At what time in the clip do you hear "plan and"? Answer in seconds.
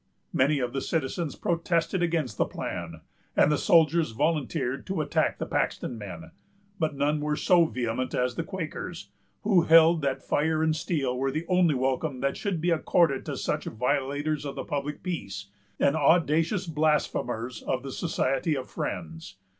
2.45-3.51